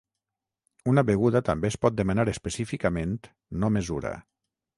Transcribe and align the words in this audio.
Una 0.93 1.03
beguda 1.09 1.41
també 1.49 1.71
es 1.73 1.77
pot 1.83 1.99
demanar 1.99 2.25
específicament 2.33 3.15
"no 3.65 3.71
mesura". 3.79 4.17